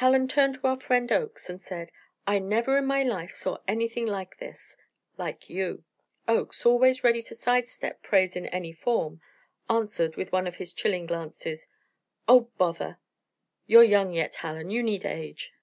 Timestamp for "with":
10.16-10.30